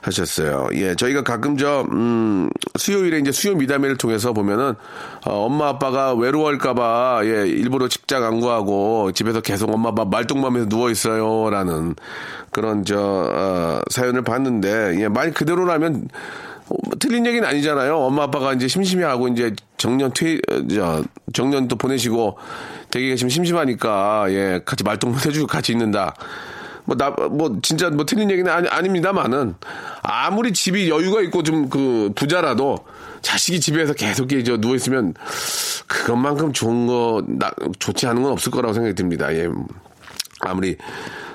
하셨어요. 0.03 0.69
예, 0.75 0.95
저희가 0.95 1.23
가끔 1.23 1.57
저, 1.57 1.85
음, 1.91 2.51
수요일에 2.77 3.19
이제 3.19 3.33
수요 3.33 3.55
미담회를 3.55 3.97
통해서 3.97 4.33
보면은, 4.33 4.75
어, 5.27 5.47
엄마 5.47 5.69
아빠가 5.69 6.15
외로워할까봐, 6.15 7.23
예, 7.25 7.49
일부러 7.49 7.89
직장 7.89 8.25
안 8.25 8.41
구하고 8.41 9.13
집에서 9.13 9.41
계속 9.41 9.73
엄마 9.73 9.91
아빠 9.91 10.05
말똥맘에서 10.05 10.67
누워있어요. 10.69 11.51
라는 11.51 11.95
그런 12.51 12.85
저, 12.85 12.99
어, 12.99 13.81
사연을 13.91 14.23
봤는데, 14.23 15.01
예, 15.01 15.09
말 15.09 15.33
그대로라면, 15.33 16.09
어, 16.69 16.75
틀린 17.01 17.27
얘기는 17.27 17.47
아니잖아요. 17.47 17.97
엄마 17.97 18.25
아빠가 18.25 18.53
이제 18.53 18.69
심심해하고 18.69 19.29
이제 19.29 19.55
정년 19.79 20.13
퇴, 20.13 20.37
어, 20.51 20.63
저, 20.71 21.03
정년 21.33 21.67
또 21.69 21.77
보내시고 21.77 22.37
되게 22.91 23.09
계시면 23.09 23.31
심심하니까, 23.31 24.27
예, 24.29 24.61
같이 24.65 24.85
말똥 24.85 25.15
해주고 25.15 25.47
같이 25.47 25.73
있는다. 25.73 26.15
뭐, 26.85 26.97
나, 26.97 27.11
뭐, 27.11 27.59
진짜 27.63 27.91
뭐 27.91 28.05
틀린 28.05 28.31
얘기는 28.31 28.51
아니, 28.51 28.69
아닙니다만은 28.69 29.55
아무리 30.03 30.53
집이 30.53 30.91
여유가 30.91 31.21
있고 31.23 31.43
좀 31.43 31.69
그 31.71 32.11
부자라도 32.15 32.79
자식이 33.23 33.61
집에서 33.61 33.93
계속 33.95 34.33
이제 34.33 34.57
누워있으면 34.59 35.15
그것만큼 35.87 36.53
좋은 36.53 36.87
거, 36.87 37.23
나, 37.27 37.51
좋지 37.79 38.07
않은 38.07 38.23
건 38.23 38.33
없을 38.33 38.51
거라고 38.51 38.75
생각이 38.75 38.95
듭니다. 38.95 39.33
예. 39.35 39.49
아무리 40.41 40.77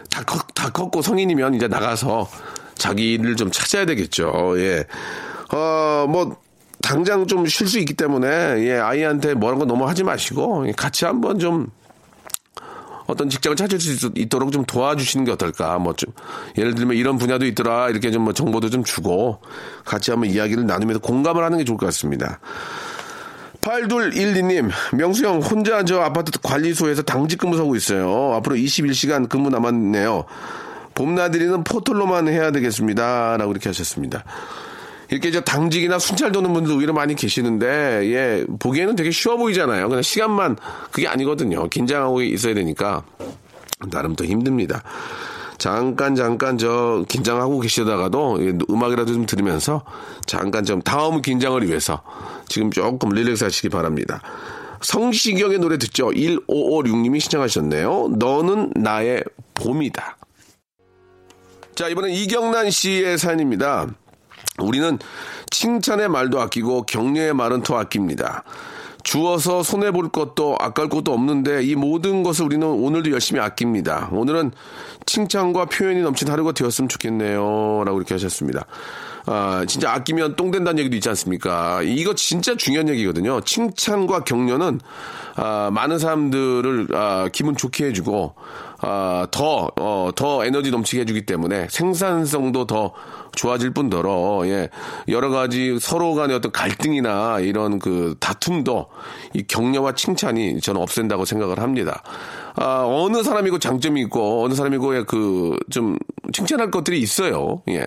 다, 0.09 0.23
컸, 0.23 0.45
다 0.53 0.69
컸고 0.69 1.01
성인이면 1.01 1.53
이제 1.55 1.67
나가서 1.67 2.29
자기 2.75 3.13
일을 3.13 3.35
좀 3.37 3.51
찾아야 3.51 3.85
되겠죠. 3.85 4.55
예. 4.57 4.85
어, 5.53 6.05
뭐, 6.09 6.35
당장 6.83 7.25
좀 7.25 7.45
쉴 7.47 7.67
수 7.67 7.79
있기 7.79 7.93
때문에, 7.93 8.27
예, 8.67 8.73
아이한테 8.77 9.33
뭐라는 9.33 9.59
거 9.59 9.65
너무 9.65 9.87
하지 9.87 10.03
마시고, 10.03 10.67
같이 10.75 11.05
한번 11.05 11.39
좀, 11.39 11.67
어떤 13.07 13.29
직장을 13.29 13.55
찾을 13.55 13.79
수 13.79 14.07
있- 14.07 14.17
있도록 14.17 14.51
좀 14.51 14.65
도와주시는 14.65 15.25
게 15.25 15.31
어떨까. 15.31 15.79
뭐 15.79 15.93
좀, 15.93 16.13
예를 16.57 16.75
들면 16.75 16.95
이런 16.97 17.17
분야도 17.17 17.45
있더라. 17.47 17.89
이렇게 17.89 18.11
좀 18.11 18.23
뭐 18.23 18.33
정보도 18.33 18.69
좀 18.69 18.83
주고, 18.83 19.39
같이 19.85 20.11
한번 20.11 20.29
이야기를 20.29 20.65
나누면서 20.67 20.99
공감을 20.99 21.43
하는 21.43 21.57
게 21.57 21.63
좋을 21.63 21.77
것 21.77 21.85
같습니다. 21.87 22.39
8212님, 23.61 24.69
명수 24.93 25.25
형, 25.25 25.39
혼자 25.39 25.83
저 25.83 25.99
아파트 26.01 26.31
관리소에서 26.41 27.01
당직 27.01 27.37
근무하고 27.39 27.75
있어요. 27.75 28.33
앞으로 28.35 28.55
21시간 28.55 29.27
근무 29.27 29.49
남았네요. 29.49 30.25
봄나들이는 30.95 31.63
포털로만 31.63 32.27
해야 32.27 32.51
되겠습니다. 32.51 33.37
라고 33.37 33.51
이렇게 33.51 33.69
하셨습니다. 33.69 34.23
이렇게 35.09 35.31
저 35.31 35.41
당직이나 35.41 35.99
순찰 35.99 36.31
도는 36.31 36.53
분들 36.53 36.73
오히려 36.73 36.93
많이 36.93 37.15
계시는데, 37.15 38.11
예, 38.11 38.45
보기에는 38.59 38.95
되게 38.95 39.11
쉬워 39.11 39.37
보이잖아요. 39.37 39.87
그냥 39.87 40.01
시간만, 40.01 40.57
그게 40.91 41.07
아니거든요. 41.07 41.69
긴장하고 41.69 42.21
있어야 42.21 42.53
되니까, 42.53 43.03
나름 43.89 44.15
더 44.15 44.25
힘듭니다. 44.25 44.83
잠깐, 45.57 46.15
잠깐, 46.15 46.57
저, 46.57 47.05
긴장하고 47.07 47.59
계시다가도, 47.61 48.45
예, 48.45 48.53
음악이라도 48.69 49.13
좀 49.13 49.25
들으면서, 49.25 49.83
잠깐 50.25 50.65
좀, 50.65 50.81
다음 50.81 51.21
긴장을 51.21 51.65
위해서, 51.67 52.01
지금 52.47 52.69
조금 52.69 53.09
릴렉스 53.09 53.45
하시기 53.45 53.69
바랍니다. 53.69 54.21
성시경의 54.81 55.59
노래 55.59 55.77
듣죠? 55.77 56.09
1556님이 56.09 57.19
신청하셨네요. 57.19 58.09
너는 58.17 58.73
나의 58.75 59.23
봄이다. 59.55 60.17
자, 61.75 61.87
이번엔 61.87 62.11
이경란 62.11 62.69
씨의 62.69 63.17
사연입니다. 63.17 63.87
우리는 64.59 64.97
칭찬의 65.51 66.09
말도 66.09 66.41
아끼고 66.41 66.83
격려의 66.83 67.33
말은 67.33 67.63
더 67.63 67.77
아낍니다. 67.77 68.43
주어서 69.03 69.63
손해볼 69.63 70.09
것도 70.09 70.57
아까울 70.59 70.89
것도 70.89 71.13
없는데 71.13 71.63
이 71.63 71.75
모든 71.75 72.23
것을 72.23 72.43
우리는 72.45 72.67
오늘도 72.67 73.11
열심히 73.11 73.39
아낍니다. 73.39 74.09
오늘은 74.11 74.51
칭찬과 75.05 75.65
표현이 75.65 76.01
넘친 76.01 76.29
하루가 76.29 76.51
되었으면 76.51 76.89
좋겠네요. 76.89 77.83
라고 77.85 77.99
이렇게 77.99 78.15
하셨습니다. 78.15 78.65
아, 79.27 79.65
진짜 79.67 79.91
아끼면 79.91 80.35
똥 80.37 80.51
된다는 80.51 80.79
얘기도 80.79 80.95
있지 80.95 81.09
않습니까? 81.09 81.81
이거 81.83 82.15
진짜 82.15 82.55
중요한 82.55 82.87
얘기거든요. 82.89 83.41
칭찬과 83.41 84.23
격려는 84.23 84.79
아, 85.35 85.69
많은 85.71 85.99
사람들을 85.99 86.87
아, 86.93 87.29
기분 87.31 87.55
좋게 87.55 87.87
해주고 87.87 88.33
아, 88.79 89.27
더, 89.31 89.69
어, 89.79 90.09
더 90.15 90.45
에너지 90.45 90.71
넘치게 90.71 91.01
해주기 91.01 91.25
때문에 91.25 91.67
생산성도 91.69 92.65
더 92.65 92.93
좋아질 93.35 93.71
뿐더러, 93.71 94.43
예, 94.45 94.69
여러 95.07 95.29
가지 95.29 95.77
서로 95.79 96.15
간의 96.15 96.35
어떤 96.35 96.51
갈등이나 96.51 97.39
이런 97.39 97.79
그 97.79 98.15
다툼도 98.19 98.87
이 99.33 99.43
격려와 99.43 99.93
칭찬이 99.93 100.59
저는 100.59 100.81
없앤다고 100.81 101.25
생각을 101.25 101.59
합니다. 101.59 102.01
아, 102.55 102.83
어느 102.87 103.21
사람이고 103.21 103.59
장점이 103.59 104.01
있고, 104.01 104.43
어느 104.43 104.55
사람이고, 104.55 105.05
그, 105.05 105.57
좀, 105.69 105.97
칭찬할 106.37 106.69
것들이 106.69 106.99
있어요. 106.99 107.61
예. 107.69 107.85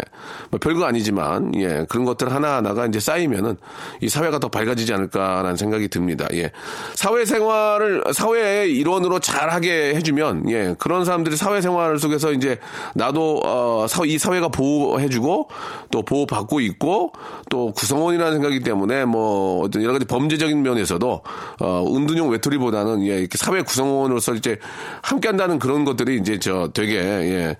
뭐 0.50 0.59
별거 0.59 0.85
아니지만, 0.85 1.52
예. 1.54 1.87
그런 1.88 2.04
것들 2.04 2.33
하나하나가 2.33 2.87
이제 2.87 2.99
쌓이면은 2.99 3.57
이 4.00 4.09
사회가 4.09 4.40
더 4.40 4.49
밝아지지 4.49 4.92
않을까라는 4.92 5.57
생각이 5.57 5.87
듭니다. 5.88 6.26
예. 6.33 6.50
사회생활을, 6.95 8.02
사회의 8.12 8.76
일원으로 8.76 9.21
잘하게 9.21 9.95
해주면, 9.95 10.50
예. 10.50 10.75
그런 10.78 11.04
사람들이 11.04 11.37
사회생활 11.37 11.99
속에서 11.99 12.33
이제 12.33 12.59
나도, 12.95 13.42
어, 13.45 13.87
이 14.04 14.19
사회가 14.19 14.49
보호해주고, 14.49 15.49
또 15.92 16.02
보호받고 16.02 16.61
있고, 16.61 17.12
또 17.50 17.73
구성원이라는 17.73 18.33
생각이기 18.33 18.64
때문에 18.64 19.04
뭐, 19.04 19.62
어떤 19.64 19.83
여러 19.83 19.92
가지 19.92 20.04
범죄적인 20.07 20.61
면에서도, 20.61 21.23
어, 21.61 21.85
은둔형 21.95 22.28
외톨이보다는, 22.30 23.07
예. 23.07 23.21
이렇게 23.21 23.38
사회 23.38 23.62
구성원으로서 23.62 24.35
이제 24.35 24.59
함께 25.02 25.28
한다는 25.28 25.61
그런 25.61 25.85
것들이 25.85 26.16
이제 26.16 26.38
저 26.40 26.69
되게 26.75 26.97
예, 26.97 27.57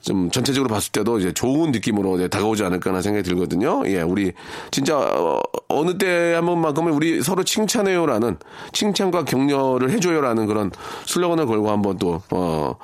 좀 0.00 0.23
전체적으로 0.30 0.68
봤을 0.72 0.92
때도 0.92 1.18
이제 1.18 1.32
좋은 1.32 1.72
느낌으로 1.72 2.16
이제 2.16 2.28
다가오지 2.28 2.64
않을까 2.64 2.90
하는 2.90 3.02
생각이 3.02 3.22
들거든요. 3.28 3.82
예, 3.86 4.02
우리 4.02 4.32
진짜 4.70 4.96
어, 4.98 5.84
느 5.84 5.98
때 5.98 6.34
한 6.34 6.46
번만큼은 6.46 6.92
우리 6.92 7.22
서로 7.22 7.42
칭찬해요라는 7.44 8.36
칭찬과 8.72 9.24
격려를 9.24 9.90
해줘요라는 9.90 10.46
그런 10.46 10.70
슬로건을 11.06 11.46
걸고 11.46 11.70
한번 11.70 11.98
또 11.98 12.22
어. 12.30 12.74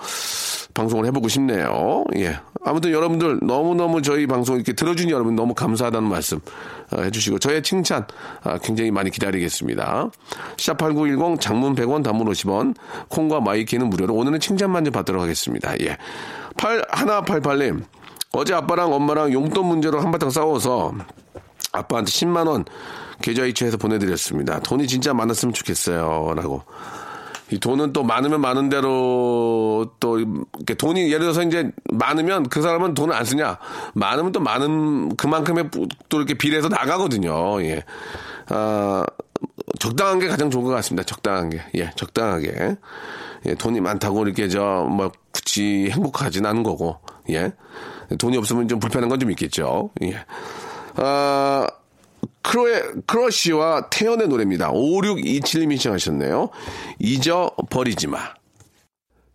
방송을 0.73 1.05
해보고 1.07 1.29
싶네요. 1.29 2.05
예. 2.17 2.39
아무튼 2.65 2.93
여러분들 2.93 3.41
너무너무 3.43 4.03
저희 4.03 4.27
방송 4.27 4.55
이렇게 4.57 4.73
들어준 4.73 5.11
여러분 5.11 5.35
너무 5.35 5.53
감사하다는 5.55 6.09
말씀 6.09 6.39
어, 6.93 7.01
해주시고 7.03 7.39
저의 7.41 7.63
칭찬 7.63 8.07
아, 8.45 8.59
굉장히 8.59 8.91
많이 8.91 9.11
기다리겠습니다. 9.11 10.11
샵8910 10.57 11.41
장문 11.41 11.75
100원 11.75 12.05
단문 12.05 12.29
50원 12.29 12.77
콩과 13.09 13.41
myK는 13.41 13.89
무료로 13.91 14.15
오늘은 14.15 14.41
칭찬만 14.41 14.85
좀 14.85 14.93
받도록 14.93 15.21
하겠습니다. 15.23 15.75
예. 15.81 15.97
8, 16.57 16.85
하나 16.91 17.23
88님 17.23 17.85
어제 18.33 18.55
아빠랑 18.55 18.93
엄마랑 18.93 19.33
용돈 19.33 19.67
문제로 19.67 20.01
한바탕 20.01 20.31
싸워서 20.31 20.95
아빠한테 21.73 22.11
10만원 22.11 22.67
계좌이체해서 23.23 23.77
보내드렸습니다. 23.77 24.61
돈이 24.61 24.87
진짜 24.87 25.13
많았으면 25.13 25.53
좋겠어요. 25.53 26.33
라고. 26.35 26.63
이 27.53 27.59
돈은 27.59 27.93
또 27.93 28.05
많으면 28.05 28.41
많은 28.41 28.69
대로 28.69 29.93
또 29.99 30.21
이렇게 30.21 30.75
돈이 30.75 31.09
예를 31.09 31.21
들어서 31.21 31.43
이제 31.43 31.73
많으면 31.93 32.49
그 32.49 32.63
사람은 32.63 32.95
돈을 32.95 33.13
안 33.13 33.25
쓰냐 33.25 33.59
많으면 33.95 34.31
또 34.31 34.39
많은 34.39 35.17
그만큼의 35.17 35.69
또 36.09 36.17
이렇게 36.19 36.35
비례해서 36.35 36.69
나가거든요. 36.69 37.61
예. 37.63 37.85
아, 38.51 39.05
적당한 39.81 40.21
게 40.21 40.29
가장 40.29 40.51
좋은 40.51 40.63
것 40.65 40.71
같습니다. 40.71 41.05
적당한 41.05 41.51
게. 41.51 41.61
예, 41.75 41.91
적당하게. 41.97 42.77
예, 43.47 43.55
돈이 43.55 43.81
많다고 43.81 44.25
이렇게 44.25 44.49
저, 44.49 44.87
뭐, 44.89 45.11
굳이 45.33 45.89
행복하진 45.91 46.47
않은 46.47 46.63
거고, 46.63 46.99
예. 47.31 47.53
돈이 48.19 48.37
없으면 48.37 48.69
좀 48.69 48.79
불편한 48.79 49.09
건 49.09 49.19
좀 49.19 49.31
있겠죠. 49.33 49.91
예. 50.03 50.25
아, 50.97 51.67
크로의, 52.43 52.83
크러쉬와 53.07 53.89
태연의 53.91 54.29
노래입니다. 54.29 54.71
5627님이 54.73 55.77
시청하셨네요. 55.79 56.51
잊어버리지 56.99 58.07
마. 58.07 58.19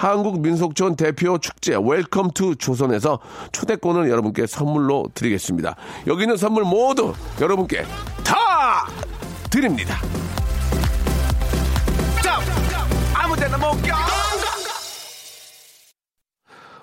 한국민속촌 0.00 0.96
대표 0.96 1.36
축제 1.36 1.76
Welcome 1.76 2.30
to 2.30 2.56
조선에서 2.56 3.18
초대권을 3.52 4.08
여러분께 4.08 4.46
선물로 4.46 5.08
드리겠습니다. 5.14 5.76
여기 6.06 6.22
있는 6.22 6.38
선물 6.38 6.64
모두 6.64 7.12
여러분께 7.38 7.84
다 8.24 8.88
드립니다. 9.50 9.98
아무데나 13.14 13.58
못 13.58 13.82
껴. 13.82 13.94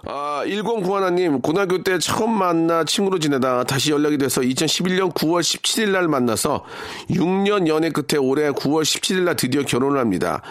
아, 0.10 0.44
1091님, 0.46 1.42
고등학교 1.42 1.84
때 1.84 1.98
처음 1.98 2.32
만나 2.32 2.84
친구로 2.86 3.20
지내다 3.20 3.64
다시 3.64 3.92
연락이 3.92 4.18
돼서 4.18 4.42
2011년 4.42 5.12
9월 5.14 5.42
17일 5.42 5.90
날 5.90 6.08
만나서 6.08 6.64
6년 7.10 7.68
연애 7.68 7.90
끝에 7.90 8.18
올해 8.18 8.52
9월 8.52 8.84
17일 8.84 9.24
날 9.24 9.36
드디어 9.36 9.64
결혼을 9.64 10.00
합니다. 10.00 10.42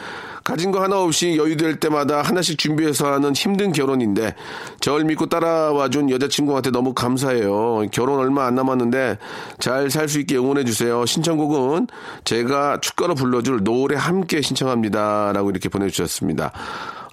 가진 0.46 0.70
거 0.70 0.80
하나 0.80 1.00
없이 1.00 1.36
여유될 1.36 1.80
때마다 1.80 2.22
하나씩 2.22 2.56
준비해서 2.56 3.12
하는 3.12 3.34
힘든 3.34 3.72
결혼인데 3.72 4.36
저를 4.78 5.04
믿고 5.04 5.26
따라와 5.26 5.88
준 5.88 6.08
여자친구한테 6.08 6.70
너무 6.70 6.94
감사해요. 6.94 7.86
결혼 7.90 8.20
얼마 8.20 8.46
안 8.46 8.54
남았는데 8.54 9.18
잘 9.58 9.90
살 9.90 10.08
수 10.08 10.20
있게 10.20 10.36
응원해 10.36 10.62
주세요. 10.62 11.04
신청곡은 11.04 11.88
제가 12.22 12.78
축가로 12.80 13.16
불러줄 13.16 13.64
노래 13.64 13.96
함께 13.96 14.40
신청합니다. 14.40 15.32
라고 15.32 15.50
이렇게 15.50 15.68
보내주셨습니다. 15.68 16.52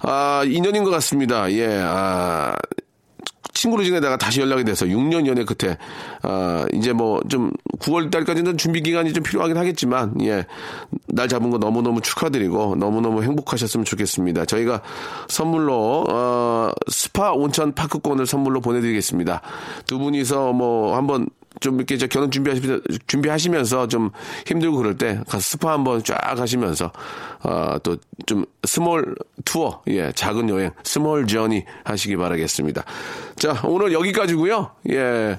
아, 0.02 0.44
인연인 0.46 0.84
것 0.84 0.90
같습니다. 0.90 1.50
예, 1.50 1.80
아, 1.82 2.54
친구로 3.52 3.84
지내다가 3.84 4.16
다시 4.16 4.40
연락이 4.40 4.64
돼서 4.64 4.86
6년 4.86 5.26
연애 5.26 5.44
끝에 5.44 5.76
아 6.22 6.64
이제 6.72 6.92
뭐 6.92 7.20
좀 7.28 7.50
9월 7.80 8.10
달까지는 8.10 8.56
준비 8.56 8.82
기간이 8.82 9.12
좀 9.12 9.22
필요하긴 9.22 9.56
하겠지만 9.56 10.14
예날 10.20 11.28
잡은 11.28 11.50
거 11.50 11.58
너무 11.58 11.82
너무 11.82 12.00
축하드리고 12.00 12.76
너무 12.76 13.00
너무 13.00 13.22
행복하셨으면 13.22 13.84
좋겠습니다. 13.84 14.44
저희가 14.44 14.82
선물로 15.28 16.04
어 16.08 16.70
스파 16.88 17.32
온천 17.32 17.74
파크권을 17.74 18.26
선물로 18.26 18.60
보내드리겠습니다. 18.60 19.40
두 19.86 19.98
분이서 19.98 20.52
뭐 20.52 20.96
한번 20.96 21.28
좀 21.60 21.76
이렇게 21.76 21.96
저 21.96 22.06
결혼 22.06 22.30
준비하시, 22.30 22.62
준비하시면서 23.06 23.88
좀 23.88 24.10
힘들고 24.46 24.76
그럴 24.76 24.96
때 24.96 25.20
가서 25.28 25.40
스파 25.40 25.72
한번 25.72 26.02
쫙 26.02 26.16
하시면서 26.38 26.92
어, 27.42 27.76
또좀 27.82 28.44
small 28.64 29.14
tour 29.44 29.82
예 29.88 30.12
작은 30.12 30.48
여행 30.48 30.70
small 30.82 31.26
journey 31.26 31.64
하시기 31.84 32.16
바라겠습니다. 32.16 32.84
자 33.36 33.60
오늘 33.64 33.92
여기까지고요. 33.92 34.70
예. 34.90 35.38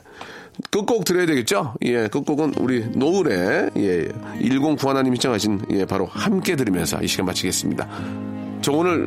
끝곡 0.71 1.03
들어야 1.03 1.25
되겠죠? 1.25 1.73
예, 1.83 2.07
끝곡은 2.07 2.55
우리 2.59 2.85
노을의 2.85 3.71
예, 3.75 4.07
1091 4.39 4.89
하나님 4.89 5.13
신청하신 5.15 5.65
예, 5.71 5.85
바로 5.85 6.05
함께 6.05 6.55
들으면서 6.55 7.01
이 7.01 7.07
시간 7.07 7.25
마치겠습니다. 7.25 8.44
저 8.65 8.71
오늘 8.71 9.05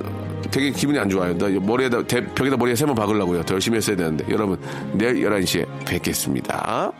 되게 0.53 0.71
기분이 0.71 0.97
안 1.01 1.09
좋아요. 1.09 1.37
나 1.37 1.49
머리에다 1.49 2.05
대- 2.05 2.25
벽에다 2.33 2.57
머리에 2.57 2.77
세 2.77 2.87
번 2.87 2.95
박으려고요. 2.95 3.43
더 3.43 3.55
열심히 3.55 3.79
했어야 3.79 3.97
되는데 3.97 4.25
여러분 4.31 4.57
내일 4.93 5.17
11시에 5.29 5.67
뵙겠습니다. 5.85 6.93